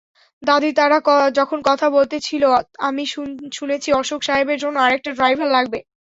[0.43, 0.97] দাদি তারা
[1.39, 2.43] যখন কথা বলতেছিল,
[2.81, 3.03] আমি
[3.53, 5.79] শুনেছি অশোক সাহেবের জন্য আরেকটা ড্রাইভার লাগবে।